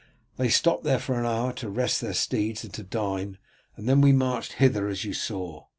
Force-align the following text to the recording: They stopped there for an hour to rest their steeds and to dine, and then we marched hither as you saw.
They 0.37 0.49
stopped 0.49 0.83
there 0.83 0.97
for 0.97 1.19
an 1.19 1.27
hour 1.27 1.53
to 1.53 1.69
rest 1.69 2.01
their 2.01 2.15
steeds 2.15 2.63
and 2.63 2.73
to 2.73 2.81
dine, 2.81 3.37
and 3.75 3.87
then 3.87 4.01
we 4.01 4.11
marched 4.13 4.53
hither 4.53 4.87
as 4.87 5.05
you 5.05 5.13
saw. 5.13 5.67